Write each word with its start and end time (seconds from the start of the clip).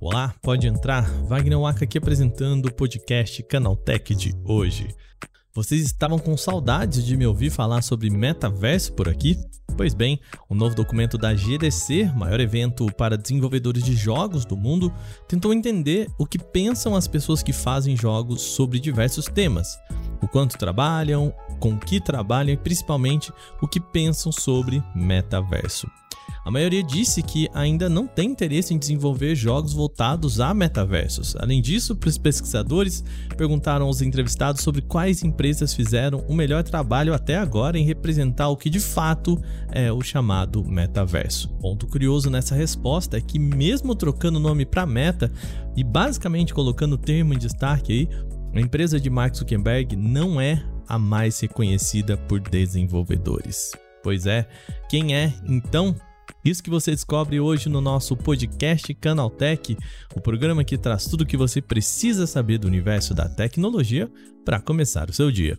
Olá, 0.00 0.34
pode 0.42 0.66
entrar. 0.66 1.02
Wagner 1.24 1.58
Waka 1.58 1.84
aqui 1.84 1.98
apresentando 1.98 2.66
o 2.66 2.72
podcast 2.72 3.42
Canaltech 3.42 4.14
de 4.14 4.34
hoje. 4.44 4.88
Vocês 5.54 5.82
estavam 5.82 6.18
com 6.18 6.36
saudades 6.36 7.04
de 7.04 7.16
me 7.16 7.26
ouvir 7.26 7.50
falar 7.50 7.82
sobre 7.82 8.08
metaverso 8.10 8.92
por 8.92 9.08
aqui? 9.08 9.36
Pois 9.76 9.94
bem, 9.94 10.20
o 10.48 10.54
novo 10.54 10.74
documento 10.74 11.16
da 11.16 11.34
GDC, 11.34 12.10
maior 12.16 12.40
evento 12.40 12.86
para 12.96 13.16
desenvolvedores 13.16 13.82
de 13.82 13.94
jogos 13.94 14.44
do 14.44 14.56
mundo, 14.56 14.92
tentou 15.28 15.52
entender 15.52 16.08
o 16.18 16.26
que 16.26 16.38
pensam 16.38 16.96
as 16.96 17.06
pessoas 17.06 17.42
que 17.42 17.52
fazem 17.52 17.96
jogos 17.96 18.40
sobre 18.40 18.80
diversos 18.80 19.26
temas. 19.26 19.78
O 20.20 20.26
quanto 20.26 20.58
trabalham, 20.58 21.32
com 21.58 21.74
o 21.74 21.78
que 21.78 22.00
trabalham 22.00 22.54
e 22.54 22.56
principalmente 22.56 23.32
o 23.60 23.68
que 23.68 23.80
pensam 23.80 24.32
sobre 24.32 24.82
metaverso. 24.94 25.88
A 26.48 26.50
maioria 26.50 26.82
disse 26.82 27.22
que 27.22 27.46
ainda 27.52 27.90
não 27.90 28.06
tem 28.06 28.30
interesse 28.30 28.72
em 28.72 28.78
desenvolver 28.78 29.34
jogos 29.34 29.74
voltados 29.74 30.40
a 30.40 30.54
metaversos. 30.54 31.36
Além 31.36 31.60
disso, 31.60 31.98
os 32.06 32.16
pesquisadores 32.16 33.04
perguntaram 33.36 33.84
aos 33.84 34.00
entrevistados 34.00 34.62
sobre 34.62 34.80
quais 34.80 35.22
empresas 35.22 35.74
fizeram 35.74 36.24
o 36.26 36.34
melhor 36.34 36.62
trabalho 36.62 37.12
até 37.12 37.36
agora 37.36 37.78
em 37.78 37.84
representar 37.84 38.48
o 38.48 38.56
que 38.56 38.70
de 38.70 38.80
fato 38.80 39.38
é 39.70 39.92
o 39.92 40.00
chamado 40.00 40.64
metaverso. 40.64 41.50
Ponto 41.60 41.86
curioso 41.86 42.30
nessa 42.30 42.54
resposta 42.54 43.18
é 43.18 43.20
que, 43.20 43.38
mesmo 43.38 43.94
trocando 43.94 44.38
o 44.38 44.42
nome 44.42 44.64
para 44.64 44.86
Meta 44.86 45.30
e 45.76 45.84
basicamente 45.84 46.54
colocando 46.54 46.94
o 46.94 46.98
termo 46.98 47.34
em 47.34 47.38
destaque 47.38 47.92
aí, 47.92 48.08
a 48.54 48.60
empresa 48.60 48.98
de 48.98 49.10
Mark 49.10 49.36
Zuckerberg 49.36 49.94
não 49.96 50.40
é 50.40 50.64
a 50.88 50.98
mais 50.98 51.38
reconhecida 51.40 52.16
por 52.16 52.40
desenvolvedores. 52.40 53.72
Pois 54.02 54.26
é, 54.26 54.48
quem 54.88 55.14
é 55.14 55.32
então 55.44 55.94
isso 56.44 56.62
que 56.62 56.70
você 56.70 56.92
descobre 56.92 57.40
hoje 57.40 57.68
no 57.68 57.80
nosso 57.80 58.16
podcast 58.16 58.94
Canaltech, 58.94 59.76
o 60.14 60.20
programa 60.20 60.64
que 60.64 60.78
traz 60.78 61.06
tudo 61.06 61.22
o 61.22 61.26
que 61.26 61.36
você 61.36 61.60
precisa 61.60 62.26
saber 62.26 62.58
do 62.58 62.66
universo 62.66 63.12
da 63.12 63.28
tecnologia 63.28 64.10
para 64.44 64.60
começar 64.60 65.10
o 65.10 65.12
seu 65.12 65.30
dia. 65.30 65.58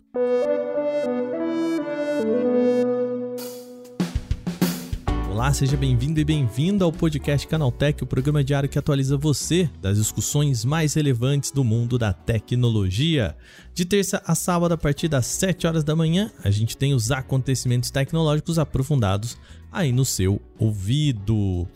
Olá, 5.30 5.52
seja 5.52 5.76
bem-vindo 5.76 6.18
e 6.18 6.24
bem-vinda 6.24 6.84
ao 6.84 6.92
podcast 6.92 7.46
Canaltech, 7.46 8.02
o 8.02 8.06
programa 8.06 8.42
diário 8.42 8.68
que 8.68 8.78
atualiza 8.78 9.16
você 9.16 9.70
das 9.80 9.96
discussões 9.96 10.64
mais 10.64 10.94
relevantes 10.94 11.52
do 11.52 11.62
mundo 11.62 11.96
da 11.96 12.12
tecnologia. 12.12 13.36
De 13.72 13.84
terça 13.84 14.20
a 14.26 14.34
sábado, 14.34 14.72
a 14.72 14.76
partir 14.76 15.06
das 15.06 15.26
7 15.26 15.68
horas 15.68 15.84
da 15.84 15.94
manhã, 15.94 16.32
a 16.42 16.50
gente 16.50 16.76
tem 16.76 16.94
os 16.94 17.12
acontecimentos 17.12 17.92
tecnológicos 17.92 18.58
aprofundados 18.58 19.38
aí 19.70 19.92
no 19.92 20.04
seu 20.04 20.42
ouvido. 20.58 21.66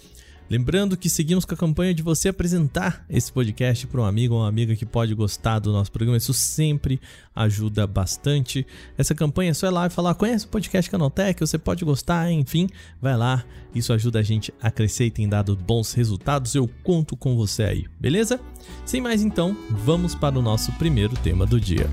Lembrando 0.49 0.97
que 0.97 1.09
seguimos 1.09 1.45
com 1.45 1.55
a 1.55 1.57
campanha 1.57 1.95
de 1.95 2.03
você 2.03 2.29
apresentar 2.29 3.05
esse 3.09 3.33
podcast 3.33 3.87
para 3.87 4.01
um 4.01 4.05
amigo 4.05 4.35
ou 4.35 4.41
uma 4.41 4.49
amiga 4.49 4.77
que 4.77 4.85
pode 4.85 5.15
gostar 5.15 5.59
do 5.59 5.73
nosso 5.73 5.91
programa. 5.91 6.19
Isso 6.19 6.35
sempre 6.35 7.01
ajuda 7.35 7.87
bastante. 7.87 8.67
Essa 8.97 9.15
campanha 9.15 9.53
é 9.53 9.55
só 9.55 9.67
ir 9.67 9.71
lá 9.71 9.87
e 9.87 9.91
falar: 9.91 10.15
conhece 10.15 10.45
o 10.45 10.49
podcast 10.49 10.91
Canaltech, 10.91 11.41
você 11.41 11.59
pode 11.59 11.85
gostar, 11.85 12.31
enfim, 12.31 12.69
vai 13.01 13.17
lá. 13.17 13.45
Isso 13.75 13.93
ajuda 13.93 14.21
a 14.21 14.23
gente 14.23 14.53
a 14.61 14.71
crescer 14.71 15.07
e 15.07 15.11
tem 15.11 15.29
dado 15.29 15.57
bons 15.57 15.93
resultados. 15.95 16.55
Eu 16.55 16.69
conto 16.83 17.17
com 17.17 17.35
você 17.37 17.65
aí, 17.65 17.87
beleza? 17.99 18.39
Sem 18.85 19.01
mais 19.01 19.23
então, 19.23 19.57
vamos 19.71 20.15
para 20.15 20.39
o 20.39 20.43
nosso 20.43 20.71
primeiro 20.73 21.17
tema 21.17 21.45
do 21.45 21.61
dia. 21.61 21.91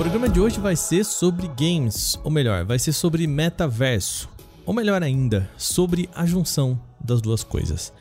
Programa 0.00 0.30
de 0.30 0.40
hoje 0.40 0.58
vai 0.58 0.74
ser 0.76 1.04
sobre 1.04 1.46
games, 1.48 2.18
ou 2.24 2.30
melhor, 2.30 2.64
vai 2.64 2.78
ser 2.78 2.90
sobre 2.90 3.26
metaverso, 3.26 4.30
ou 4.64 4.72
melhor 4.72 5.02
ainda, 5.02 5.50
sobre 5.58 6.08
a 6.14 6.24
junção 6.24 6.80
das 6.98 7.20
duas 7.20 7.44
coisas. 7.44 7.92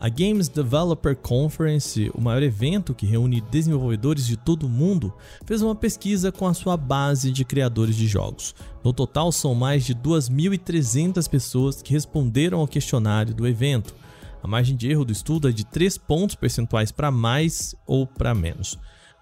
A 0.00 0.08
Games 0.08 0.48
Developer 0.48 1.14
Conference, 1.14 2.10
o 2.12 2.20
maior 2.20 2.42
evento 2.42 2.92
que 2.92 3.06
reúne 3.06 3.40
desenvolvedores 3.40 4.26
de 4.26 4.36
todo 4.36 4.66
o 4.66 4.68
mundo, 4.68 5.14
fez 5.44 5.62
uma 5.62 5.76
pesquisa 5.76 6.32
com 6.32 6.48
a 6.48 6.52
sua 6.52 6.76
base 6.76 7.30
de 7.30 7.44
criadores 7.44 7.94
de 7.94 8.08
jogos. 8.08 8.52
No 8.82 8.92
total, 8.92 9.30
são 9.30 9.54
mais 9.54 9.84
de 9.84 9.94
2.300 9.94 11.30
pessoas 11.30 11.80
que 11.80 11.92
responderam 11.92 12.58
ao 12.58 12.66
questionário 12.66 13.32
do 13.32 13.46
evento. 13.46 13.94
A 14.42 14.48
margem 14.48 14.74
de 14.74 14.90
erro 14.90 15.04
do 15.04 15.12
estudo 15.12 15.48
é 15.48 15.52
de 15.52 15.64
3 15.64 15.96
pontos 15.96 16.34
percentuais 16.34 16.90
para 16.90 17.12
mais 17.12 17.72
ou 17.86 18.04
para 18.04 18.34
menos. 18.34 18.76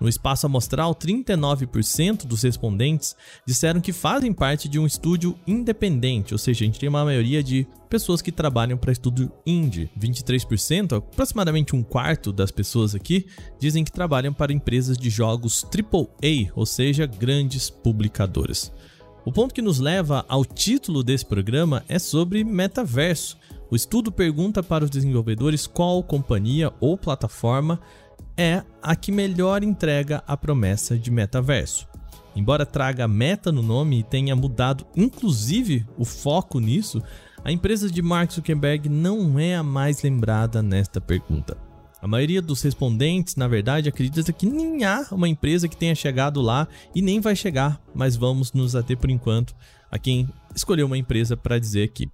No 0.04 0.10
espaço 0.10 0.44
amostral, 0.44 0.94
39% 0.94 2.26
dos 2.26 2.42
respondentes 2.42 3.16
disseram 3.47 3.81
que 3.81 3.91
fazem 3.91 4.34
parte 4.34 4.69
de 4.69 4.78
um 4.78 4.84
estúdio 4.84 5.34
independente, 5.47 6.34
ou 6.34 6.38
seja, 6.38 6.62
a 6.62 6.66
gente 6.66 6.78
tem 6.78 6.91
uma 6.91 7.06
maioria 7.06 7.42
de 7.42 7.66
pessoas 7.88 8.20
que 8.20 8.31
trabalham 8.31 8.76
para 8.76 8.92
estúdio 8.92 9.32
indie. 9.47 9.88
23%, 9.98 10.98
aproximadamente 10.98 11.75
um 11.75 11.82
quarto 11.82 12.34
das 12.34 12.50
pessoas 12.50 12.94
aqui, 12.94 13.25
dizem 13.59 13.82
que 13.82 13.91
trabalham 13.91 14.34
para 14.34 14.53
empresas 14.53 14.98
de 14.98 15.09
jogos 15.09 15.65
AAA, 15.65 16.53
ou 16.54 16.66
seja, 16.66 17.06
grandes 17.06 17.71
publicadoras. 17.71 18.71
O 19.25 19.32
ponto 19.32 19.54
que 19.54 19.62
nos 19.62 19.78
leva 19.78 20.22
ao 20.28 20.44
título 20.44 21.03
desse 21.03 21.25
programa 21.25 21.82
é 21.88 21.98
sobre 21.98 22.44
metaverso. 22.44 23.38
O 23.71 23.75
estudo 23.75 24.12
pergunta 24.12 24.62
para 24.62 24.84
os 24.84 24.91
desenvolvedores 24.91 25.66
qual 25.66 26.03
companhia 26.03 26.71
ou 26.78 26.98
plataforma 26.98 27.81
é 28.37 28.62
a 28.83 28.97
que 28.97 29.12
melhor 29.12 29.62
entrega 29.62 30.22
a 30.27 30.37
promessa 30.37 30.99
de 30.99 31.11
metaverso. 31.11 31.87
Embora 32.37 32.67
traga 32.67 33.06
meta 33.06 33.53
no 33.53 33.62
nome 33.62 34.00
e 34.00 34.03
tenha 34.03 34.34
mudado 34.34 34.87
inclusive 34.97 35.87
o 35.97 36.05
foco 36.05 36.59
nisso, 36.59 37.03
a 37.45 37.53
empresa 37.53 37.91
de 37.91 38.03
Mark 38.03 38.33
Zuckerberg 38.33 38.89
não 38.89 39.39
é 39.39 39.55
a 39.55 39.62
mais 39.62 40.03
lembrada 40.03 40.62
nesta 40.62 41.00
pergunta. 41.00 41.56
A 42.00 42.06
maioria 42.06 42.43
dos 42.43 42.61
respondentes, 42.61 43.34
na 43.37 43.49
verdade, 43.49 43.89
acredita 43.89 44.31
que 44.31 44.45
nem 44.45 44.84
há 44.84 45.06
uma 45.11 45.28
empresa 45.28 45.69
que 45.69 45.77
tenha 45.77 45.95
chegado 45.95 46.43
lá 46.43 46.69
e 46.95 47.01
nem 47.01 47.19
vai 47.19 47.34
chegar, 47.34 47.81
mas 47.95 48.15
vamos 48.15 48.53
nos 48.53 48.77
ater 48.77 48.99
por 48.99 49.11
enquanto 49.11 49.55
a 49.91 49.99
quem 49.99 50.28
escolheu 50.55 50.87
uma 50.87 50.99
empresa 50.99 51.37
para 51.37 51.59
dizer 51.59 51.84
aqui. 51.84 52.11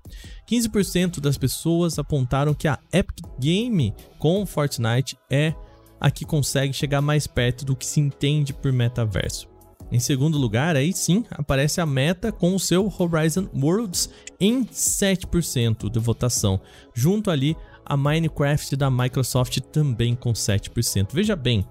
15% 0.49 1.19
das 1.19 1.37
pessoas 1.37 1.99
apontaram 1.99 2.55
que 2.55 2.69
a 2.69 2.79
Epic 2.93 3.25
Game 3.41 3.95
com 4.19 4.47
Fortnite 4.47 5.17
é 5.29 5.55
a 6.01 6.11
que 6.11 6.25
consegue 6.25 6.73
chegar 6.73 7.01
mais 7.01 7.27
perto 7.27 7.65
do 7.65 7.77
que 7.77 7.85
se 7.87 8.01
entende 8.01 8.55
por 8.55 8.73
metaverso. 8.73 9.49
Em 9.93 9.99
segundo 9.99 10.39
lugar, 10.39 10.77
aí 10.77 10.93
sim, 10.93 11.25
aparece 11.33 11.81
a 11.81 11.87
Meta 11.87 12.31
com 12.31 12.55
o 12.55 12.61
seu 12.61 12.93
Horizon 12.97 13.49
Worlds 13.55 14.09
em 14.39 14.65
7% 14.65 15.91
de 15.91 15.99
votação, 15.99 16.61
junto 16.95 17.31
ali 17.31 17.57
a 17.85 17.97
Minecraft 17.97 18.77
da 18.77 18.89
Microsoft 18.89 19.59
também 19.73 20.15
com 20.15 20.33
7%. 20.33 21.09
Veja 21.13 21.35
bem, 21.35 21.67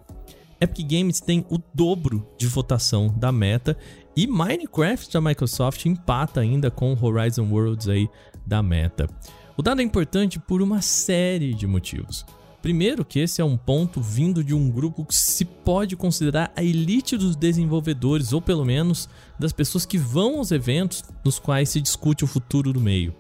Epic 0.60 0.86
Games 0.86 1.22
tem 1.22 1.46
o 1.50 1.58
dobro 1.74 2.28
de 2.38 2.46
votação 2.46 3.08
da 3.08 3.32
Meta 3.32 3.78
e 4.18 4.28
Minecraft 4.28 5.14
da 5.14 5.22
Microsoft 5.22 5.86
empata 5.86 6.42
ainda 6.42 6.70
com 6.70 6.98
Horizon 7.02 7.48
Worlds 7.50 7.88
aí 7.88 8.10
da 8.46 8.62
Meta. 8.62 9.08
O 9.56 9.62
dado 9.62 9.80
é 9.80 9.84
importante 9.84 10.40
por 10.40 10.62
uma 10.62 10.82
série 10.82 11.54
de 11.54 11.66
motivos. 11.66 12.26
Primeiro, 12.62 13.06
que 13.06 13.20
esse 13.20 13.42
é 13.42 13.46
um 13.46 13.56
ponto 13.56 14.02
vindo 14.02 14.44
de 14.44 14.54
um 14.54 14.70
grupo 14.70 15.06
que 15.06 15.16
se 15.16 15.46
pode 15.46 15.96
considerar 15.96 16.52
a 16.56 16.64
elite 16.64 17.16
dos 17.16 17.36
desenvolvedores, 17.36 18.34
ou 18.34 18.42
pelo 18.42 18.66
menos 18.66 19.08
das 19.40 19.54
pessoas 19.54 19.86
que 19.86 19.98
vão 19.98 20.40
aos 20.40 20.52
eventos 20.52 21.04
nos 21.24 21.40
quais 21.40 21.70
se 21.70 21.80
discute 21.80 22.26
o 22.26 22.28
futuro 22.28 22.74
do 22.74 22.82
meio. 22.82 23.16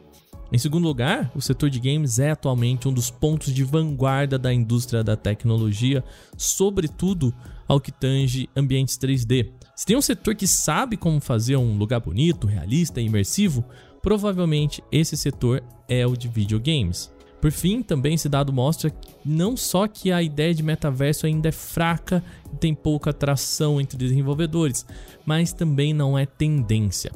Em 0.51 0.57
segundo 0.57 0.87
lugar, 0.87 1.31
o 1.35 1.41
setor 1.41 1.69
de 1.69 1.79
games 1.79 2.17
é 2.17 2.31
atualmente 2.31 2.87
um 2.87 2.93
dos 2.93 3.11
pontos 3.11 3.53
de 3.53 3.63
vanguarda 3.63 4.37
da 4.37 4.51
indústria 4.51 5.03
da 5.03 5.15
tecnologia, 5.15 6.03
sobretudo 6.35 7.33
ao 7.67 7.79
que 7.79 7.91
tange 7.91 8.49
ambientes 8.55 8.97
3D. 8.97 9.51
Se 9.75 9.85
tem 9.85 9.95
um 9.95 10.01
setor 10.01 10.35
que 10.35 10.47
sabe 10.47 10.97
como 10.97 11.21
fazer 11.21 11.55
um 11.55 11.77
lugar 11.77 11.99
bonito, 11.99 12.47
realista 12.47 12.99
e 12.99 13.05
imersivo, 13.05 13.63
provavelmente 14.01 14.83
esse 14.91 15.15
setor 15.15 15.63
é 15.87 16.05
o 16.05 16.17
de 16.17 16.27
videogames. 16.27 17.11
Por 17.41 17.51
fim, 17.51 17.81
também 17.81 18.15
esse 18.15 18.27
dado 18.27 18.51
mostra 18.51 18.93
não 19.25 19.55
só 19.55 19.87
que 19.87 20.11
a 20.11 20.21
ideia 20.21 20.53
de 20.53 20.61
metaverso 20.61 21.25
ainda 21.25 21.49
é 21.49 21.51
fraca 21.51 22.23
e 22.53 22.57
tem 22.57 22.73
pouca 22.73 23.11
atração 23.11 23.79
entre 23.79 23.97
desenvolvedores, 23.97 24.85
mas 25.25 25.53
também 25.53 25.93
não 25.93 26.17
é 26.17 26.25
tendência. 26.25 27.11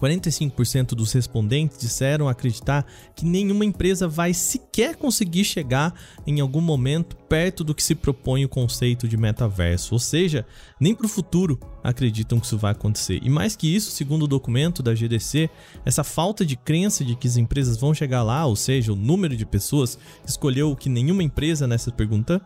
45% 0.00 0.94
dos 0.94 1.12
respondentes 1.12 1.78
disseram 1.78 2.28
acreditar 2.28 2.86
que 3.14 3.24
nenhuma 3.24 3.64
empresa 3.64 4.06
vai 4.06 4.32
sequer 4.32 4.96
conseguir 4.96 5.44
chegar 5.44 5.94
em 6.26 6.40
algum 6.40 6.60
momento 6.60 7.16
perto 7.16 7.62
do 7.64 7.74
que 7.74 7.82
se 7.82 7.94
propõe 7.94 8.44
o 8.44 8.48
conceito 8.48 9.06
de 9.08 9.16
metaverso, 9.16 9.94
ou 9.94 9.98
seja, 9.98 10.46
nem 10.80 10.94
para 10.94 11.06
o 11.06 11.08
futuro 11.08 11.58
acreditam 11.82 12.38
que 12.40 12.46
isso 12.46 12.56
vai 12.56 12.72
acontecer. 12.72 13.20
E 13.22 13.28
mais 13.28 13.56
que 13.56 13.74
isso, 13.74 13.90
segundo 13.90 14.22
o 14.22 14.28
documento 14.28 14.82
da 14.82 14.94
GDC, 14.94 15.50
essa 15.84 16.04
falta 16.04 16.44
de 16.44 16.56
crença 16.56 17.04
de 17.04 17.14
que 17.14 17.28
as 17.28 17.36
empresas 17.36 17.76
vão 17.76 17.92
chegar 17.92 18.22
lá, 18.22 18.46
ou 18.46 18.56
seja, 18.56 18.92
o 18.92 18.96
número 18.96 19.36
de 19.36 19.44
pessoas 19.44 19.98
escolheu 20.26 20.74
que 20.76 20.88
nenhuma 20.88 21.22
empresa 21.22 21.66
nessa 21.66 21.90
pergunta 21.90 22.40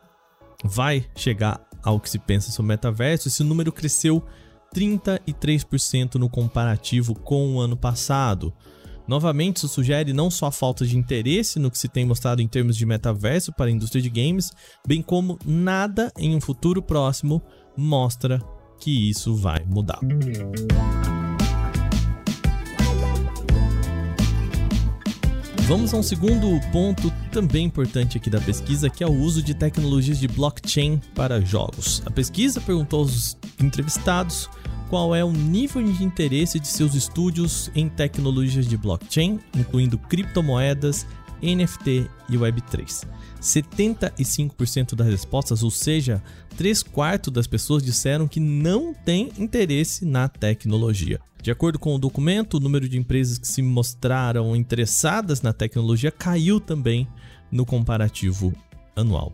vai 0.64 1.05
chegar 1.16 1.60
ao 1.82 1.98
que 1.98 2.08
se 2.08 2.19
pensa 2.19 2.50
sobre 2.52 2.69
metaverso, 2.69 3.28
esse 3.28 3.43
número 3.43 3.72
cresceu 3.72 4.22
33% 4.74 6.14
no 6.16 6.28
comparativo 6.28 7.14
com 7.14 7.54
o 7.54 7.60
ano 7.60 7.76
passado. 7.76 8.52
Novamente, 9.06 9.56
isso 9.56 9.69
sugere 9.69 10.12
não 10.12 10.30
só 10.30 10.46
a 10.46 10.52
falta 10.52 10.86
de 10.86 10.96
interesse 10.96 11.58
no 11.58 11.70
que 11.70 11.78
se 11.78 11.88
tem 11.88 12.06
mostrado 12.06 12.40
em 12.40 12.48
termos 12.48 12.76
de 12.76 12.86
metaverso 12.86 13.52
para 13.52 13.66
a 13.66 13.70
indústria 13.70 14.00
de 14.00 14.08
games, 14.08 14.50
bem 14.86 15.02
como 15.02 15.38
nada 15.44 16.12
em 16.16 16.34
um 16.34 16.40
futuro 16.40 16.82
próximo 16.82 17.42
mostra 17.76 18.40
que 18.78 19.10
isso 19.10 19.34
vai 19.34 19.64
mudar. 19.64 20.00
Vamos 25.66 25.94
a 25.94 25.96
um 25.96 26.02
segundo 26.02 26.60
ponto 26.70 27.10
também 27.30 27.64
importante 27.64 28.19
aqui 28.19 28.28
da 28.28 28.40
pesquisa, 28.40 28.90
que 28.90 29.02
é 29.02 29.06
o 29.06 29.12
uso 29.12 29.42
de 29.42 29.54
tecnologias 29.54 30.19
de 30.19 30.28
blockchain 30.28 31.00
para 31.14 31.40
jogos. 31.40 32.02
A 32.04 32.10
pesquisa 32.10 32.60
perguntou 32.60 33.00
aos 33.00 33.38
entrevistados 33.60 34.50
qual 34.93 35.15
é 35.15 35.25
o 35.25 35.33
nível 35.33 35.83
de 35.83 36.05
interesse 36.05 36.61
de 36.61 36.69
seus 36.69 36.94
estúdios 36.94 37.71
em 37.75 37.89
tecnologias 37.89 38.67
de 38.67 38.77
blockchain, 38.77 39.41
incluindo 39.56 39.97
criptomoedas, 39.97 41.06
NFT 41.43 42.11
e 42.29 42.37
Web3. 42.37 43.06
75% 43.41 44.94
das 44.94 45.06
respostas, 45.06 45.62
ou 45.62 45.71
seja, 45.71 46.23
3 46.59 46.83
quartos 46.83 47.33
das 47.33 47.47
pessoas 47.47 47.83
disseram 47.83 48.29
que 48.29 48.39
não 48.39 48.93
têm 48.93 49.33
interesse 49.39 50.05
na 50.05 50.29
tecnologia. 50.29 51.19
De 51.41 51.50
acordo 51.50 51.79
com 51.79 51.94
o 51.94 51.99
documento, 51.99 52.59
o 52.59 52.61
número 52.61 52.87
de 52.87 52.99
empresas 52.99 53.39
que 53.39 53.49
se 53.49 53.62
mostraram 53.62 54.55
interessadas 54.55 55.41
na 55.41 55.55
tecnologia 55.55 56.11
caiu 56.11 56.61
também 56.61 57.09
no 57.50 57.65
comparativo 57.65 58.53
anual. 58.94 59.33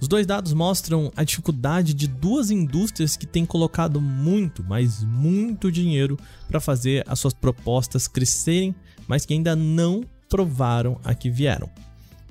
Os 0.00 0.08
dois 0.08 0.26
dados 0.26 0.52
mostram 0.52 1.10
a 1.16 1.24
dificuldade 1.24 1.94
de 1.94 2.06
duas 2.06 2.50
indústrias 2.50 3.16
que 3.16 3.26
têm 3.26 3.46
colocado 3.46 4.00
muito, 4.00 4.62
mas 4.62 5.02
muito 5.02 5.72
dinheiro 5.72 6.18
para 6.48 6.60
fazer 6.60 7.02
as 7.08 7.18
suas 7.18 7.32
propostas 7.32 8.06
crescerem, 8.06 8.74
mas 9.08 9.24
que 9.24 9.32
ainda 9.32 9.56
não 9.56 10.04
provaram 10.28 11.00
a 11.02 11.14
que 11.14 11.30
vieram. 11.30 11.70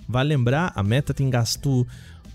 Vale 0.07 0.30
lembrar, 0.30 0.72
a 0.75 0.83
Meta 0.83 1.13
tem 1.13 1.30
gasto 1.30 1.88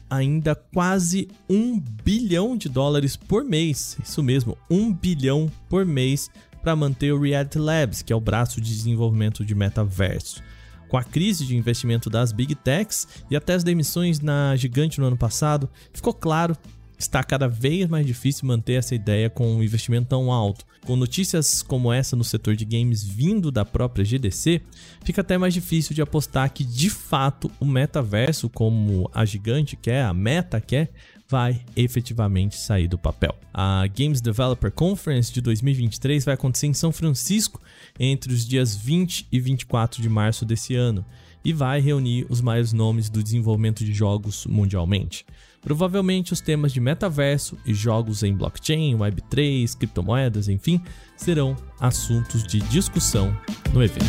ainda 0.09 0.57
quase 0.57 1.29
um 1.49 1.79
bilhão 1.79 2.57
de 2.57 2.69
dólares 2.69 3.17
por 3.17 3.45
mês, 3.45 3.97
isso 4.03 4.23
mesmo, 4.23 4.59
um 4.69 4.93
bilhão 4.93 5.51
por 5.69 5.87
mês 5.87 6.29
para 6.61 6.75
manter 6.75 7.13
o 7.13 7.21
Reality 7.21 7.59
Labs, 7.59 8.03
que 8.03 8.13
é 8.13 8.17
o 8.17 8.21
braço 8.21 8.61
de 8.61 8.75
desenvolvimento 8.75 9.45
de 9.45 9.55
metaverso. 9.55 10.43
Com 10.91 10.97
a 10.97 11.05
crise 11.05 11.47
de 11.47 11.57
investimento 11.57 12.11
das 12.11 12.33
Big 12.33 12.53
Techs 12.57 13.07
e 13.31 13.37
até 13.37 13.55
as 13.55 13.63
demissões 13.63 14.19
na 14.19 14.57
gigante 14.57 14.99
no 14.99 15.07
ano 15.07 15.17
passado, 15.17 15.71
ficou 15.93 16.13
claro 16.13 16.57
que 16.97 17.03
está 17.03 17.23
cada 17.23 17.47
vez 17.47 17.89
mais 17.89 18.05
difícil 18.05 18.49
manter 18.49 18.73
essa 18.73 18.93
ideia 18.93 19.31
com 19.31 19.55
um 19.55 19.63
investimento 19.63 20.09
tão 20.09 20.33
alto. 20.33 20.67
Com 20.85 20.97
notícias 20.97 21.63
como 21.63 21.93
essa 21.93 22.17
no 22.17 22.25
setor 22.25 22.57
de 22.57 22.65
games 22.65 23.05
vindo 23.05 23.53
da 23.53 23.65
própria 23.65 24.05
GDC, 24.05 24.61
fica 25.05 25.21
até 25.21 25.39
mais 25.39 25.55
difícil 25.55 25.95
de 25.95 26.03
apostar 26.03 26.53
que 26.53 26.65
de 26.65 26.91
fato 26.91 27.49
o 27.61 27.65
metaverso, 27.65 28.51
como 28.51 29.09
a 29.15 29.25
gigante 29.25 29.77
quer, 29.77 30.03
a 30.03 30.13
Meta 30.13 30.61
quer, 30.61 30.91
vai 31.31 31.61
efetivamente 31.77 32.57
sair 32.57 32.89
do 32.89 32.99
papel. 32.99 33.33
A 33.55 33.87
Games 33.87 34.21
Developer 34.21 34.73
Conference 34.73 35.33
de 35.33 35.41
2023 35.41 36.25
vai 36.25 36.35
acontecer 36.35 36.67
em 36.67 36.75
São 36.75 36.91
Francisco 36.91 37.61
entre 37.99 38.33
os 38.33 38.45
dias 38.45 38.75
20 38.75 39.29
e 39.31 39.39
24 39.39 40.03
de 40.03 40.09
março 40.09 40.45
desse 40.45 40.75
ano 40.75 41.05
e 41.45 41.53
vai 41.53 41.81
reunir 41.81 42.27
os 42.29 42.41
maiores 42.41 42.73
nomes 42.73 43.09
do 43.09 43.23
desenvolvimento 43.23 43.85
de 43.85 43.95
jogos 43.95 44.45
mundialmente. 44.45 45.25
Provavelmente 45.63 46.33
os 46.33 46.41
temas 46.41 46.73
de 46.73 46.81
metaverso 46.81 47.57
e 47.65 47.73
jogos 47.73 48.25
em 48.25 48.35
blockchain, 48.35 48.97
Web3, 48.97 49.77
criptomoedas, 49.77 50.49
enfim, 50.49 50.81
serão 51.17 51.57
assuntos 51.79 52.43
de 52.43 52.59
discussão 52.59 53.37
no 53.73 53.85
evento. 53.85 54.05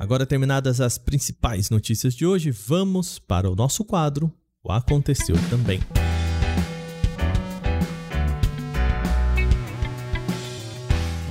Agora 0.00 0.26
terminadas 0.26 0.80
as 0.80 0.98
principais 0.98 1.70
notícias 1.70 2.14
de 2.14 2.26
hoje, 2.26 2.50
vamos 2.50 3.18
para 3.20 3.48
o 3.48 3.54
nosso 3.54 3.84
quadro 3.84 4.32
o 4.62 4.70
aconteceu 4.70 5.36
também. 5.48 5.80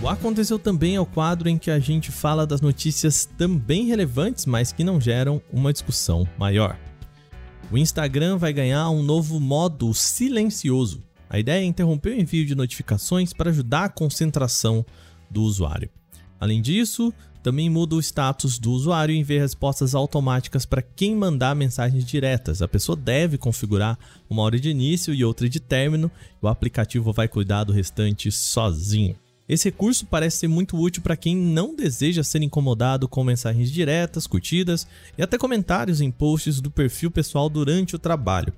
O 0.02 0.08
Aconteceu 0.08 0.58
também 0.58 0.96
é 0.96 1.00
o 1.00 1.06
quadro 1.06 1.48
em 1.48 1.58
que 1.58 1.70
a 1.70 1.78
gente 1.78 2.10
fala 2.10 2.48
das 2.48 2.62
notícias 2.62 3.26
também 3.38 3.86
relevantes, 3.86 4.46
mas 4.46 4.72
que 4.72 4.84
não 4.84 5.00
geram 5.00 5.42
uma 5.52 5.72
discussão 5.72 6.28
maior. 6.38 6.80
O 7.70 7.78
Instagram 7.78 8.38
vai 8.38 8.52
ganhar 8.52 8.90
um 8.90 9.04
novo 9.04 9.40
modo 9.40 9.94
silencioso. 9.94 11.04
A 11.30 11.38
ideia 11.38 11.62
é 11.62 11.66
interromper 11.66 12.12
o 12.12 12.20
envio 12.20 12.46
de 12.46 12.56
notificações 12.56 13.34
para 13.34 13.52
ajudar 13.52 13.84
a 13.84 13.90
concentração 13.90 14.84
do 15.30 15.44
usuário. 15.44 15.90
Além 16.40 16.62
disso, 16.62 17.14
também 17.42 17.70
muda 17.70 17.96
o 17.96 18.00
status 18.00 18.60
do 18.60 18.72
usuário 18.72 19.14
e 19.14 19.18
envia 19.18 19.42
respostas 19.42 19.96
automáticas 19.96 20.66
para 20.66 20.82
quem 20.82 21.16
mandar 21.16 21.56
mensagens 21.56 22.06
diretas. 22.06 22.62
A 22.62 22.68
pessoa 22.68 22.96
deve 22.96 23.38
configurar 23.38 23.98
uma 24.30 24.42
hora 24.42 24.60
de 24.60 24.70
início 24.70 25.14
e 25.14 25.24
outra 25.24 25.48
de 25.48 25.60
término, 25.60 26.12
e 26.42 26.46
o 26.46 26.50
aplicativo 26.50 27.14
vai 27.14 27.28
cuidar 27.28 27.64
do 27.64 27.74
restante 27.74 28.32
sozinho. 28.32 29.16
Esse 29.48 29.70
recurso 29.70 30.06
parece 30.06 30.38
ser 30.38 30.48
muito 30.48 30.78
útil 30.78 31.02
para 31.02 31.18
quem 31.18 31.36
não 31.36 31.76
deseja 31.76 32.24
ser 32.24 32.44
incomodado 32.44 33.08
com 33.08 33.24
mensagens 33.24 33.72
diretas, 33.72 34.28
curtidas 34.28 34.86
e 35.18 35.24
até 35.24 35.40
comentários 35.40 36.02
em 36.02 36.12
posts 36.12 36.62
do 36.62 36.70
perfil 36.70 37.10
pessoal 37.10 37.50
durante 37.50 37.96
o 37.96 38.00
trabalho. 38.00 38.54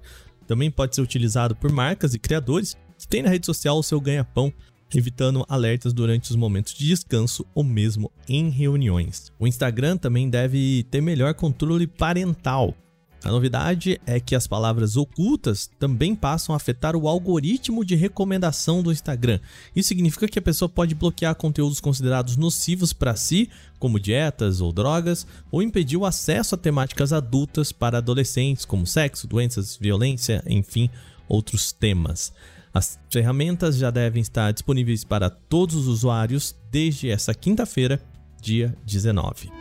Também 0.45 0.69
pode 0.69 0.93
ser 0.93 1.01
utilizado 1.01 1.55
por 1.55 1.71
marcas 1.71 2.13
e 2.13 2.19
criadores 2.19 2.75
que 2.97 3.07
têm 3.07 3.21
na 3.21 3.29
rede 3.29 3.45
social 3.45 3.77
o 3.79 3.83
seu 3.83 4.01
ganha-pão 4.01 4.51
evitando 4.93 5.45
alertas 5.47 5.93
durante 5.93 6.29
os 6.29 6.35
momentos 6.35 6.73
de 6.73 6.87
descanso 6.87 7.45
ou 7.53 7.63
mesmo 7.63 8.11
em 8.27 8.49
reuniões. 8.49 9.31
O 9.39 9.47
Instagram 9.47 9.97
também 9.97 10.29
deve 10.29 10.85
ter 10.89 11.01
melhor 11.01 11.33
controle 11.33 11.87
parental. 11.87 12.75
A 13.23 13.29
novidade 13.29 14.01
é 14.07 14.19
que 14.19 14.35
as 14.35 14.47
palavras 14.47 14.97
ocultas 14.97 15.69
também 15.77 16.15
passam 16.15 16.53
a 16.53 16.55
afetar 16.55 16.95
o 16.95 17.07
algoritmo 17.07 17.85
de 17.85 17.95
recomendação 17.95 18.81
do 18.81 18.91
Instagram. 18.91 19.39
Isso 19.75 19.89
significa 19.89 20.27
que 20.27 20.39
a 20.39 20.41
pessoa 20.41 20.67
pode 20.67 20.95
bloquear 20.95 21.35
conteúdos 21.35 21.79
considerados 21.79 22.35
nocivos 22.35 22.93
para 22.93 23.15
si, 23.15 23.47
como 23.77 23.99
dietas 23.99 24.59
ou 24.59 24.73
drogas, 24.73 25.27
ou 25.51 25.61
impedir 25.61 25.97
o 25.97 26.05
acesso 26.05 26.55
a 26.55 26.57
temáticas 26.57 27.13
adultas 27.13 27.71
para 27.71 27.99
adolescentes, 27.99 28.65
como 28.65 28.87
sexo, 28.87 29.27
doenças, 29.27 29.77
violência, 29.77 30.43
enfim, 30.47 30.89
outros 31.29 31.71
temas. 31.71 32.33
As 32.73 32.97
ferramentas 33.09 33.75
já 33.75 33.91
devem 33.91 34.21
estar 34.21 34.53
disponíveis 34.53 35.03
para 35.03 35.29
todos 35.29 35.75
os 35.75 35.87
usuários 35.87 36.55
desde 36.71 37.09
essa 37.09 37.33
quinta-feira, 37.33 38.01
dia 38.41 38.73
19. 38.85 39.51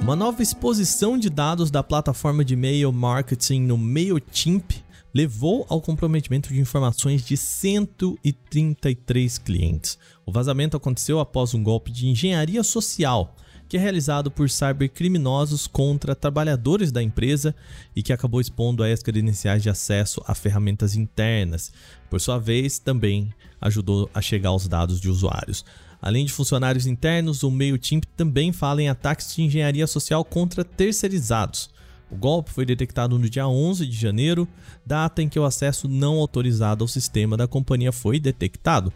Uma 0.00 0.14
nova 0.14 0.40
exposição 0.40 1.18
de 1.18 1.28
dados 1.28 1.68
da 1.68 1.82
plataforma 1.82 2.44
de 2.44 2.54
e-mail 2.54 2.92
marketing 2.92 3.62
no 3.62 3.76
MailChimp 3.76 4.70
levou 5.12 5.66
ao 5.68 5.80
comprometimento 5.80 6.52
de 6.52 6.60
informações 6.60 7.24
de 7.24 7.36
133 7.36 9.38
clientes. 9.38 9.98
O 10.24 10.30
vazamento 10.30 10.76
aconteceu 10.76 11.18
após 11.18 11.54
um 11.54 11.62
golpe 11.62 11.90
de 11.90 12.06
engenharia 12.06 12.62
social 12.62 13.34
que 13.72 13.78
é 13.78 13.80
realizado 13.80 14.30
por 14.30 14.50
cybercriminosos 14.50 15.66
contra 15.66 16.14
trabalhadores 16.14 16.92
da 16.92 17.02
empresa 17.02 17.54
e 17.96 18.02
que 18.02 18.12
acabou 18.12 18.38
expondo 18.38 18.84
as 18.84 19.02
credenciais 19.02 19.62
de 19.62 19.70
acesso 19.70 20.22
a 20.26 20.34
ferramentas 20.34 20.94
internas. 20.94 21.72
Por 22.10 22.20
sua 22.20 22.38
vez, 22.38 22.78
também 22.78 23.32
ajudou 23.58 24.10
a 24.12 24.20
chegar 24.20 24.50
aos 24.50 24.68
dados 24.68 25.00
de 25.00 25.08
usuários. 25.08 25.64
Além 26.02 26.26
de 26.26 26.34
funcionários 26.34 26.86
internos, 26.86 27.42
o 27.42 27.50
MailChimp 27.50 28.04
também 28.14 28.52
fala 28.52 28.82
em 28.82 28.90
ataques 28.90 29.34
de 29.34 29.40
engenharia 29.40 29.86
social 29.86 30.22
contra 30.22 30.62
terceirizados. 30.62 31.70
O 32.10 32.16
golpe 32.16 32.50
foi 32.50 32.66
detectado 32.66 33.18
no 33.18 33.26
dia 33.26 33.48
11 33.48 33.86
de 33.86 33.96
janeiro, 33.96 34.46
data 34.84 35.22
em 35.22 35.30
que 35.30 35.38
o 35.38 35.46
acesso 35.46 35.88
não 35.88 36.16
autorizado 36.16 36.84
ao 36.84 36.88
sistema 36.88 37.38
da 37.38 37.48
companhia 37.48 37.90
foi 37.90 38.20
detectado, 38.20 38.92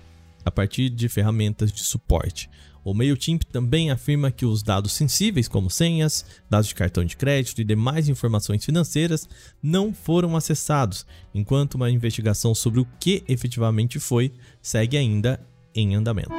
a 0.47 0.50
partir 0.50 0.88
de 0.88 1.09
ferramentas 1.09 1.73
de 1.73 1.83
suporte. 1.83 2.49
O 2.85 2.95
MailChimp 2.95 3.43
também 3.50 3.91
afirma 3.91 4.31
que 4.31 4.47
os 4.47 4.62
dados 4.62 4.93
sensíveis, 4.93 5.49
como 5.49 5.69
senhas, 5.69 6.25
dados 6.49 6.69
de 6.69 6.75
cartão 6.76 7.05
de 7.05 7.17
crédito 7.17 7.61
e 7.61 7.65
demais 7.65 8.09
informações 8.09 8.65
financeiras, 8.65 9.29
não 9.61 9.93
foram 9.93 10.37
acessados, 10.37 11.05
enquanto 11.35 11.75
uma 11.75 11.91
investigação 11.91 12.55
sobre 12.55 12.79
o 12.79 12.87
que 13.00 13.25
efetivamente 13.26 13.99
foi 13.99 14.33
segue 14.62 14.97
ainda 14.97 15.45
em 15.75 15.97
andamento. 15.97 16.31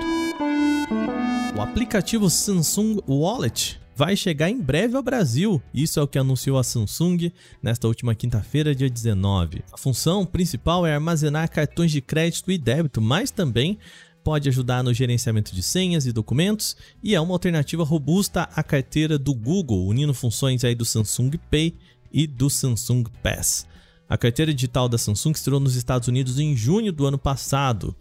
O 1.54 1.60
aplicativo 1.60 2.30
Samsung 2.30 3.02
Wallet 3.06 3.78
vai 3.98 4.16
chegar 4.16 4.48
em 4.48 4.62
breve 4.62 4.96
ao 4.96 5.02
Brasil. 5.02 5.60
Isso 5.74 6.00
é 6.00 6.04
o 6.04 6.08
que 6.08 6.20
anunciou 6.20 6.60
a 6.60 6.64
Samsung 6.64 7.32
nesta 7.64 7.88
última 7.88 8.14
quinta-feira, 8.14 8.76
dia 8.76 8.88
19. 8.88 9.64
A 9.74 9.78
função 9.78 10.24
principal 10.24 10.86
é 10.86 10.94
armazenar 10.94 11.50
cartões 11.50 11.90
de 11.90 12.00
crédito 12.00 12.52
e 12.52 12.60
débito, 12.60 13.02
mas 13.02 13.32
também 13.32 13.80
pode 14.24 14.48
ajudar 14.50 14.84
no 14.84 14.94
gerenciamento 14.94 15.56
de 15.56 15.64
senhas 15.64 16.06
e 16.06 16.12
documentos 16.12 16.78
e 17.02 17.16
é 17.16 17.20
uma 17.20 17.34
alternativa 17.34 17.84
robusta 17.84 18.44
à 18.56 18.62
carteira 18.62 19.18
do 19.18 19.34
Google, 19.34 19.88
unindo 19.88 20.14
funções 20.14 20.64
aí 20.64 20.76
do 20.76 20.86
Samsung 20.86 21.32
Pay 21.50 21.76
e 22.14 22.28
do 22.28 22.52
Samsung 22.52 23.06
Pass. 23.24 23.66
A 24.08 24.16
carteira 24.16 24.54
digital 24.54 24.88
da 24.88 25.00
Samsung 25.00 25.32
estreou 25.32 25.60
nos 25.60 25.76
Estados 25.76 26.08
Unidos 26.08 26.38
em 26.38 26.56
junho 26.56 26.92
do 26.92 27.08
ano 27.08 27.18
passado. 27.18 27.96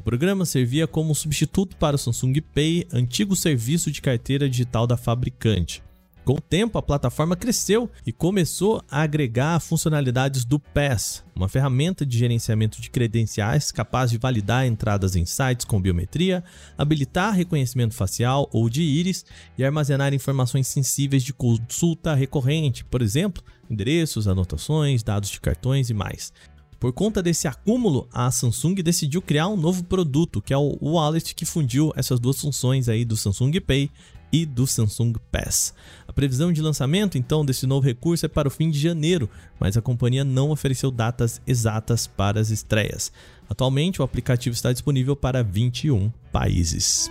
O 0.00 0.02
programa 0.02 0.46
servia 0.46 0.86
como 0.86 1.14
substituto 1.14 1.76
para 1.76 1.94
o 1.94 1.98
Samsung 1.98 2.40
Pay, 2.40 2.86
antigo 2.90 3.36
serviço 3.36 3.90
de 3.90 4.00
carteira 4.00 4.48
digital 4.48 4.86
da 4.86 4.96
fabricante. 4.96 5.82
Com 6.24 6.36
o 6.36 6.40
tempo, 6.40 6.78
a 6.78 6.82
plataforma 6.82 7.36
cresceu 7.36 7.90
e 8.06 8.10
começou 8.10 8.82
a 8.90 9.02
agregar 9.02 9.60
funcionalidades 9.60 10.42
do 10.46 10.58
PASS, 10.58 11.22
uma 11.36 11.50
ferramenta 11.50 12.06
de 12.06 12.16
gerenciamento 12.16 12.80
de 12.80 12.88
credenciais 12.88 13.70
capaz 13.70 14.10
de 14.10 14.16
validar 14.16 14.66
entradas 14.66 15.16
em 15.16 15.26
sites 15.26 15.66
com 15.66 15.78
biometria, 15.78 16.42
habilitar 16.78 17.34
reconhecimento 17.34 17.94
facial 17.94 18.48
ou 18.54 18.70
de 18.70 18.80
íris 18.80 19.26
e 19.58 19.62
armazenar 19.62 20.14
informações 20.14 20.66
sensíveis 20.66 21.22
de 21.22 21.34
consulta 21.34 22.14
recorrente, 22.14 22.86
por 22.86 23.02
exemplo, 23.02 23.42
endereços, 23.68 24.26
anotações, 24.26 25.02
dados 25.02 25.28
de 25.28 25.38
cartões 25.38 25.90
e 25.90 25.94
mais. 25.94 26.32
Por 26.80 26.94
conta 26.94 27.22
desse 27.22 27.46
acúmulo, 27.46 28.08
a 28.10 28.30
Samsung 28.30 28.76
decidiu 28.76 29.20
criar 29.20 29.48
um 29.48 29.56
novo 29.56 29.84
produto, 29.84 30.40
que 30.40 30.54
é 30.54 30.56
o 30.56 30.78
Wallet, 30.80 31.34
que 31.34 31.44
fundiu 31.44 31.92
essas 31.94 32.18
duas 32.18 32.40
funções 32.40 32.88
aí 32.88 33.04
do 33.04 33.18
Samsung 33.18 33.60
Pay 33.60 33.90
e 34.32 34.46
do 34.46 34.66
Samsung 34.66 35.12
Pass. 35.30 35.74
A 36.08 36.12
previsão 36.12 36.50
de 36.50 36.62
lançamento 36.62 37.18
então 37.18 37.44
desse 37.44 37.66
novo 37.66 37.86
recurso 37.86 38.24
é 38.24 38.30
para 38.30 38.48
o 38.48 38.50
fim 38.50 38.70
de 38.70 38.78
janeiro, 38.78 39.28
mas 39.58 39.76
a 39.76 39.82
companhia 39.82 40.24
não 40.24 40.50
ofereceu 40.50 40.90
datas 40.90 41.42
exatas 41.46 42.06
para 42.06 42.40
as 42.40 42.48
estreias. 42.48 43.12
Atualmente, 43.46 44.00
o 44.00 44.04
aplicativo 44.04 44.54
está 44.54 44.72
disponível 44.72 45.14
para 45.14 45.42
21 45.42 46.10
países. 46.32 47.10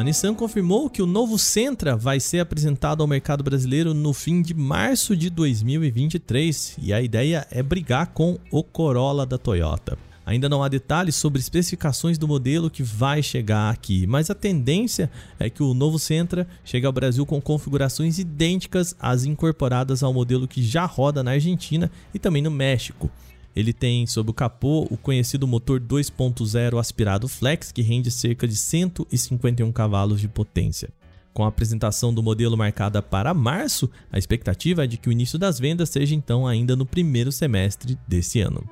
A 0.00 0.02
Nissan 0.02 0.32
confirmou 0.32 0.88
que 0.88 1.02
o 1.02 1.06
novo 1.06 1.38
Sentra 1.38 1.94
vai 1.94 2.18
ser 2.18 2.38
apresentado 2.38 3.02
ao 3.02 3.06
mercado 3.06 3.44
brasileiro 3.44 3.92
no 3.92 4.14
fim 4.14 4.40
de 4.40 4.54
março 4.54 5.14
de 5.14 5.28
2023 5.28 6.78
e 6.80 6.90
a 6.90 7.02
ideia 7.02 7.46
é 7.50 7.62
brigar 7.62 8.06
com 8.06 8.38
o 8.50 8.64
Corolla 8.64 9.26
da 9.26 9.36
Toyota. 9.36 9.98
Ainda 10.24 10.48
não 10.48 10.62
há 10.62 10.68
detalhes 10.68 11.16
sobre 11.16 11.38
especificações 11.38 12.16
do 12.16 12.26
modelo 12.26 12.70
que 12.70 12.82
vai 12.82 13.22
chegar 13.22 13.68
aqui, 13.68 14.06
mas 14.06 14.30
a 14.30 14.34
tendência 14.34 15.10
é 15.38 15.50
que 15.50 15.62
o 15.62 15.74
novo 15.74 15.98
Sentra 15.98 16.48
chegue 16.64 16.86
ao 16.86 16.92
Brasil 16.94 17.26
com 17.26 17.38
configurações 17.38 18.18
idênticas 18.18 18.96
às 18.98 19.26
incorporadas 19.26 20.02
ao 20.02 20.14
modelo 20.14 20.48
que 20.48 20.62
já 20.62 20.86
roda 20.86 21.22
na 21.22 21.32
Argentina 21.32 21.90
e 22.14 22.18
também 22.18 22.40
no 22.40 22.50
México. 22.50 23.10
Ele 23.54 23.72
tem 23.72 24.06
sob 24.06 24.30
o 24.30 24.34
capô 24.34 24.86
o 24.90 24.96
conhecido 24.96 25.46
motor 25.46 25.80
2.0 25.80 26.78
aspirado 26.78 27.28
flex, 27.28 27.72
que 27.72 27.82
rende 27.82 28.10
cerca 28.10 28.46
de 28.46 28.56
151 28.56 29.72
cavalos 29.72 30.20
de 30.20 30.28
potência. 30.28 30.90
Com 31.32 31.44
a 31.44 31.48
apresentação 31.48 32.12
do 32.12 32.22
modelo 32.22 32.56
marcada 32.56 33.00
para 33.00 33.32
março, 33.32 33.88
a 34.12 34.18
expectativa 34.18 34.84
é 34.84 34.86
de 34.86 34.96
que 34.96 35.08
o 35.08 35.12
início 35.12 35.38
das 35.38 35.58
vendas 35.58 35.88
seja 35.88 36.14
então 36.14 36.46
ainda 36.46 36.74
no 36.74 36.84
primeiro 36.84 37.30
semestre 37.30 37.96
desse 38.06 38.40
ano. 38.40 38.68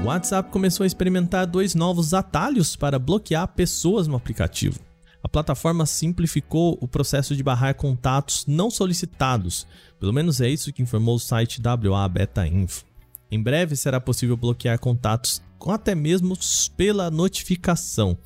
O 0.00 0.06
WhatsApp 0.06 0.50
começou 0.50 0.84
a 0.84 0.86
experimentar 0.86 1.46
dois 1.46 1.74
novos 1.74 2.14
atalhos 2.14 2.76
para 2.76 2.98
bloquear 2.98 3.48
pessoas 3.48 4.06
no 4.06 4.14
aplicativo. 4.14 4.78
A 5.20 5.28
plataforma 5.28 5.84
simplificou 5.86 6.78
o 6.80 6.86
processo 6.86 7.34
de 7.34 7.42
barrar 7.42 7.74
contatos 7.74 8.44
não 8.46 8.70
solicitados, 8.70 9.66
pelo 9.98 10.12
menos 10.12 10.40
é 10.40 10.48
isso 10.48 10.72
que 10.72 10.82
informou 10.82 11.16
o 11.16 11.18
site 11.18 11.60
WA 11.60 12.08
Beta 12.08 12.46
Info. 12.46 12.85
Em 13.30 13.42
breve 13.42 13.74
será 13.76 14.00
possível 14.00 14.36
bloquear 14.36 14.78
contatos 14.78 15.42
com 15.58 15.72
até 15.72 15.94
mesmo 15.94 16.36
pela 16.76 17.10
notificação. 17.10 18.16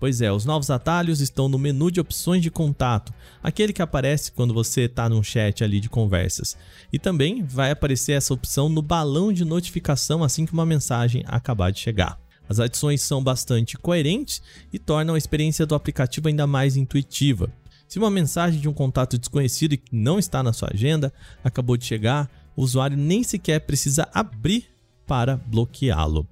Pois 0.00 0.20
é, 0.20 0.30
os 0.30 0.44
novos 0.44 0.70
atalhos 0.70 1.20
estão 1.20 1.48
no 1.48 1.58
menu 1.58 1.90
de 1.90 2.00
opções 2.00 2.40
de 2.40 2.50
contato, 2.50 3.12
aquele 3.42 3.72
que 3.72 3.82
aparece 3.82 4.30
quando 4.30 4.54
você 4.54 4.82
está 4.82 5.08
num 5.08 5.22
chat 5.22 5.64
ali 5.64 5.80
de 5.80 5.88
conversas. 5.88 6.56
E 6.92 6.98
também 6.98 7.42
vai 7.42 7.72
aparecer 7.72 8.12
essa 8.12 8.32
opção 8.32 8.68
no 8.68 8.80
balão 8.80 9.32
de 9.32 9.44
notificação 9.44 10.22
assim 10.22 10.46
que 10.46 10.52
uma 10.52 10.64
mensagem 10.64 11.24
acabar 11.26 11.72
de 11.72 11.80
chegar. 11.80 12.18
As 12.48 12.60
adições 12.60 13.02
são 13.02 13.22
bastante 13.22 13.76
coerentes 13.76 14.40
e 14.72 14.78
tornam 14.78 15.14
a 15.14 15.18
experiência 15.18 15.66
do 15.66 15.74
aplicativo 15.74 16.28
ainda 16.28 16.46
mais 16.46 16.76
intuitiva. 16.76 17.52
Se 17.88 17.98
uma 17.98 18.10
mensagem 18.10 18.60
de 18.60 18.68
um 18.68 18.72
contato 18.72 19.18
desconhecido 19.18 19.72
e 19.72 19.78
que 19.78 19.94
não 19.94 20.18
está 20.18 20.42
na 20.42 20.52
sua 20.52 20.70
agenda 20.72 21.12
acabou 21.42 21.76
de 21.76 21.84
chegar, 21.84 22.30
o 22.58 22.62
usuário 22.62 22.96
nem 22.96 23.22
sequer 23.22 23.60
precisa 23.60 24.08
abrir 24.12 24.64
para 25.06 25.36
bloqueá-lo. 25.36 26.26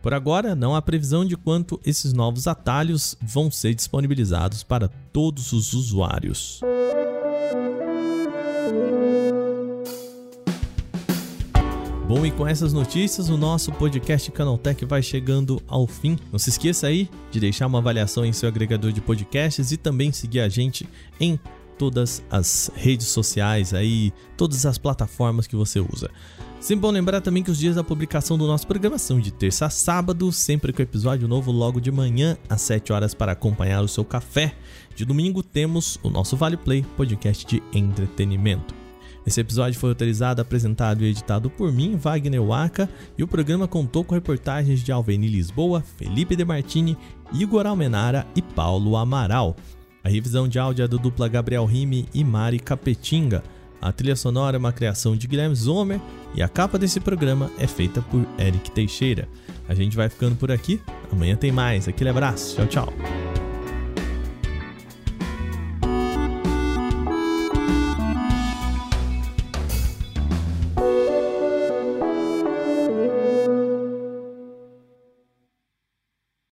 Por 0.00 0.14
agora, 0.14 0.54
não 0.54 0.74
há 0.74 0.80
previsão 0.80 1.22
de 1.22 1.36
quanto 1.36 1.78
esses 1.84 2.14
novos 2.14 2.46
atalhos 2.46 3.14
vão 3.20 3.50
ser 3.50 3.74
disponibilizados 3.74 4.62
para 4.62 4.88
todos 5.12 5.52
os 5.52 5.74
usuários. 5.74 6.62
Bom, 12.08 12.24
e 12.24 12.30
com 12.30 12.46
essas 12.46 12.72
notícias, 12.72 13.28
o 13.28 13.36
nosso 13.36 13.70
podcast 13.72 14.30
Canaltech 14.30 14.82
vai 14.86 15.02
chegando 15.02 15.60
ao 15.68 15.86
fim. 15.86 16.16
Não 16.32 16.38
se 16.38 16.48
esqueça 16.48 16.86
aí 16.86 17.10
de 17.30 17.38
deixar 17.38 17.66
uma 17.66 17.80
avaliação 17.80 18.24
em 18.24 18.32
seu 18.32 18.48
agregador 18.48 18.92
de 18.92 19.02
podcasts 19.02 19.72
e 19.72 19.76
também 19.76 20.10
seguir 20.10 20.40
a 20.40 20.48
gente 20.48 20.88
em 21.20 21.38
todas 21.78 22.22
as 22.30 22.70
redes 22.74 23.08
sociais 23.08 23.72
aí, 23.74 24.12
todas 24.36 24.66
as 24.66 24.78
plataformas 24.78 25.46
que 25.46 25.56
você 25.56 25.80
usa. 25.80 26.10
Sempre 26.58 26.82
bom 26.82 26.90
lembrar 26.90 27.20
também 27.20 27.42
que 27.42 27.50
os 27.50 27.58
dias 27.58 27.76
da 27.76 27.84
publicação 27.84 28.36
do 28.36 28.46
nosso 28.46 28.66
programa 28.66 28.98
são 28.98 29.20
de 29.20 29.30
terça 29.30 29.66
a 29.66 29.70
sábado, 29.70 30.32
sempre 30.32 30.72
com 30.72 30.82
episódio 30.82 31.28
novo 31.28 31.52
logo 31.52 31.80
de 31.80 31.92
manhã, 31.92 32.36
às 32.48 32.62
7 32.62 32.92
horas 32.92 33.14
para 33.14 33.32
acompanhar 33.32 33.82
o 33.82 33.88
seu 33.88 34.04
café. 34.04 34.54
De 34.94 35.04
domingo 35.04 35.42
temos 35.42 35.98
o 36.02 36.10
nosso 36.10 36.36
Vale 36.36 36.56
Play, 36.56 36.84
podcast 36.96 37.46
de 37.46 37.62
entretenimento. 37.72 38.74
Esse 39.26 39.40
episódio 39.40 39.78
foi 39.78 39.90
autorizado, 39.90 40.40
apresentado 40.40 41.04
e 41.04 41.08
editado 41.08 41.50
por 41.50 41.72
mim, 41.72 41.96
Wagner 41.96 42.42
Waka, 42.42 42.88
e 43.18 43.24
o 43.24 43.28
programa 43.28 43.66
contou 43.66 44.04
com 44.04 44.14
reportagens 44.14 44.82
de 44.84 44.92
Alveni 44.92 45.26
Lisboa, 45.26 45.82
Felipe 45.96 46.36
De 46.36 46.44
Martini, 46.44 46.96
Igor 47.32 47.66
Almenara 47.66 48.24
e 48.36 48.40
Paulo 48.40 48.96
Amaral. 48.96 49.56
A 50.06 50.08
revisão 50.08 50.46
de 50.46 50.56
áudio 50.56 50.84
é 50.84 50.86
do 50.86 51.00
dupla 51.00 51.26
Gabriel 51.26 51.64
Rime 51.64 52.08
e 52.14 52.22
Mari 52.22 52.60
Capetinga. 52.60 53.42
A 53.82 53.90
trilha 53.90 54.14
sonora 54.14 54.56
é 54.56 54.58
uma 54.58 54.72
criação 54.72 55.16
de 55.16 55.26
Guilherme 55.26 55.56
Zomer 55.56 56.00
e 56.32 56.44
a 56.44 56.48
capa 56.48 56.78
desse 56.78 57.00
programa 57.00 57.50
é 57.58 57.66
feita 57.66 58.00
por 58.02 58.24
Eric 58.38 58.70
Teixeira. 58.70 59.28
A 59.68 59.74
gente 59.74 59.96
vai 59.96 60.08
ficando 60.08 60.36
por 60.36 60.52
aqui. 60.52 60.80
Amanhã 61.10 61.34
tem 61.34 61.50
mais. 61.50 61.88
Aquele 61.88 62.10
abraço. 62.10 62.54
Tchau, 62.54 62.86
tchau. 62.86 63.25